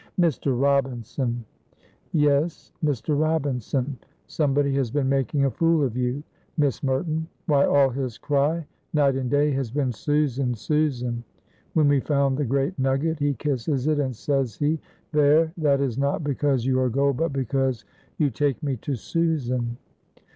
[0.19, 0.59] "Mr.
[0.59, 1.45] Robinson!"
[2.11, 3.15] "Yes, Mr.
[3.21, 3.99] Robinson.
[4.25, 6.23] Somebody has been making a fool of you,
[6.57, 7.27] Miss Merton.
[7.45, 10.55] Why, all his cry night and day has been, 'Susan!
[10.55, 11.23] Susan!'
[11.75, 14.79] When we found the great nugget he kisses it, and says he,
[15.11, 17.85] 'There, that is not because you are gold, but because
[18.17, 19.77] you take me to Susan.'"